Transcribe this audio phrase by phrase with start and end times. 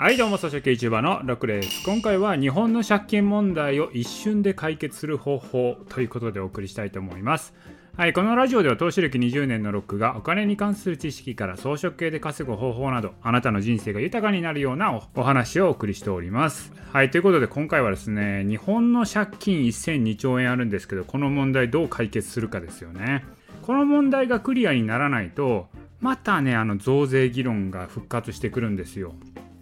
[0.00, 1.82] はいどうも、草食系 YouTuber のロックです。
[1.84, 7.52] 今回は日本の借金問題を一瞬で解決する方法ということでお送りしたいと思います。
[7.96, 16.72] はい、このラジオでは投資歴20年のロックがお金に関する知識から装飾系で稼ぐ方法などあなたの人生が豊かになるようなお話をお送りしております。
[16.92, 23.24] はい、ということで今回はですね、日本の借金1002兆円あるんですけど、この問題どう解決するかですよね。
[23.62, 25.66] この問題がクリアにならないと、
[26.00, 29.16] またね、あの増税議論が復活してくるんですよ。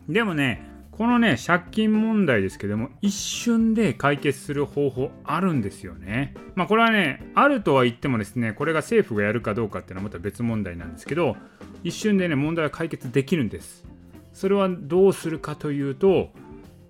[0.09, 6.35] でもね、このね、借金問題ですけども、一瞬で解決する方法あるんですよね。
[6.55, 11.37] まあこれはね、あるとは言ってもですね、これが政府がやるかどうかっていうのはまた別問題なんですけど、
[11.85, 13.85] 一瞬でね、問題は解決できるんです。
[14.33, 16.31] それはどうするかというと、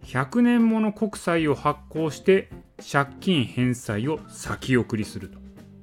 [0.05, 2.49] 100年もの国債を発行して
[2.93, 5.39] 借金返済を先送りすると。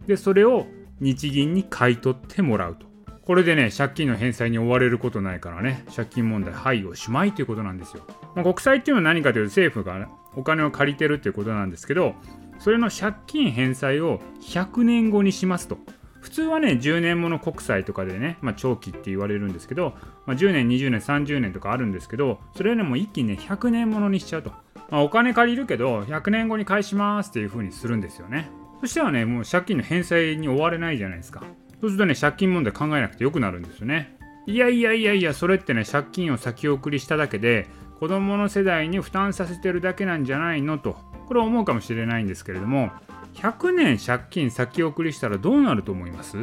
[0.07, 0.67] で、それを
[1.01, 2.92] 日銀に買い取ってもらうと。
[3.25, 8.03] これでね、借金の返済に追われることないからね、借金問題、はいおしまいということなんですよ。
[8.35, 12.15] まあ、国債っていうのは何かというと、政府がお金を借りてるっていうことなんですけど、
[12.59, 15.77] それの借金返済を100年後にしますと。
[16.19, 19.93] 普通はね、10年もの国債とかでね、まあ、長期って言われるんですけど、
[20.25, 24.51] まあ、10年、20年、30年とかあるんですけど、それよりも一気にね、100年ものにしちゃうと。
[24.89, 28.49] まあ、お金借りるけど、100年後に返しますっていう風にするんですよね。
[28.81, 31.43] そしたらね、もう借金の返済に追われないじゃないですか。
[31.83, 34.15] そうするとね、借金問題考えなくてよくなるんですよね。
[34.45, 37.67] いやいやいやいや、それってね、借金を先送りしただけで、
[37.99, 40.95] 子供の世代に負担させてるだけなんじゃないのと、
[41.27, 42.91] これは思うかもしれないんですけれども、
[43.33, 46.37] 100年借金先送りしたらどうなると思います？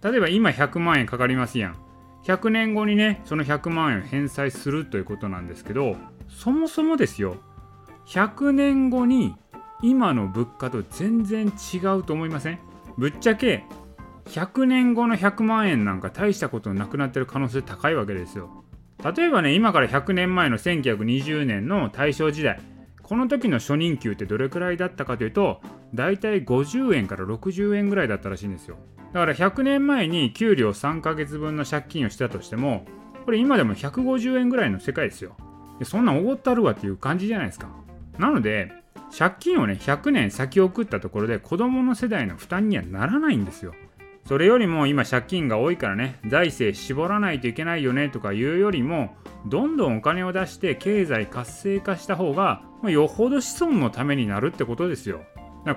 [0.00, 1.76] 例えば今100万円かかりますやん。
[2.22, 5.96] 100年後にね、その100万円を返済するということなんですけど、
[6.28, 7.38] そもそもですよ、
[8.06, 9.34] 100年後に
[9.82, 12.60] 今の物価と全然違うと思いません？
[12.96, 13.64] ぶっちゃけ
[14.26, 18.64] 100年後の100万円なんか大したことなくなってる可能性高いわけですよ。
[19.16, 22.60] 例えばね、今から100年前の1920年の大正時代、
[23.02, 25.60] この時の初任給ってどれくらいだったかというと、
[25.94, 28.78] だいたい50円から60円ぐらいだったらしいんですよ。
[29.12, 32.86] だから100年前に給料3ヶ月分の借金をしたとしても、
[33.26, 35.36] これ今でも150円ぐらいの世界ですよ。
[35.82, 37.68] そんなんおごったるわっていう感じじゃないですか。
[38.18, 38.72] なので、
[39.16, 43.74] 借金をね、100年先送ったところで子供の世代の負担にはならないんですよ。
[44.26, 49.14] それよりも今借金が多いからね財政絞らないといけないよねとかいうよりも
[49.46, 55.20] どんどんお金を出して経済活性化した方が、まあ、よほど子孫のためになるってことですよ。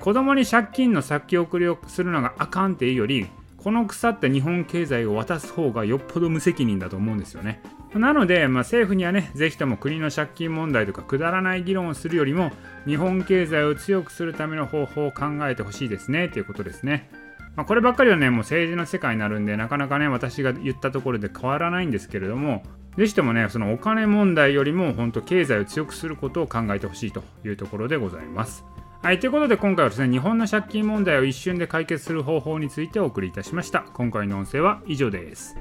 [0.02, 7.62] 子供に借金の先送りをするのがあかんっていうよりこの腐った日本経済を渡す方がよっぽど無責任だと思うんですよね。
[7.94, 12.52] なので、まあ、政府にはね、ぜひとも国の借金問題とかくだらない議論をするよりも、
[12.86, 17.09] 日本経済を強くするための方法を考えてほしいですね、ということですね。
[17.57, 22.62] まあ、こればっかりはね、もう政治の世界になるんで、なかなかね、私が言ったところで変わらないんですけれども、
[22.97, 28.63] ぜひともね、そのお金問題よりも、本当経済を強くすることを考えてほしいというところでございます。
[29.01, 33.85] はい、ということで今回はですね、日本の借金問題を一瞬で解決する方法についてお送りいたしました。
[33.95, 35.57] 今回の音声は以上です。